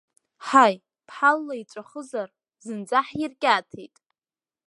Ҳаи, 0.47 0.75
ԥҳалла 1.07 1.55
иҵәахызар, 1.61 2.29
зынӡа 2.65 2.99
ҳиркьаҭеит! 3.07 3.95